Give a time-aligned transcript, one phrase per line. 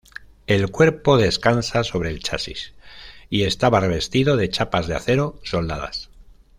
[0.47, 2.73] El cuerpo descansa sobre el chasis
[3.29, 6.09] y estaba revestido de chapas de acero soldadas.